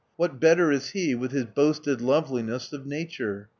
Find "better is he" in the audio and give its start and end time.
0.39-1.13